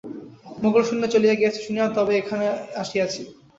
[0.61, 2.45] মোগল সৈন্য চলিয়া গিয়াছে শুনিয়া তবে এখানে
[2.81, 3.21] আসিয়াছি।